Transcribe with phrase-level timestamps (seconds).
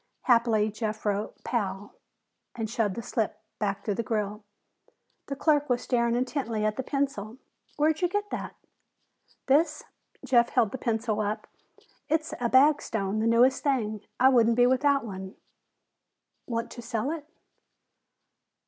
[0.23, 1.93] Happily Jeff wrote "Pal"
[2.55, 4.43] and shoved the slip back through the grill.
[5.27, 7.37] The clerk was staring intently at the pencil.
[7.77, 8.55] "Where'd you get that?"
[9.45, 9.83] "This?"
[10.25, 11.45] Jeff held the pencil up.
[12.09, 14.01] "It's a Bagstone, the newest thing.
[14.19, 15.35] I wouldn't be without one."
[16.47, 17.27] "Want to sell it?"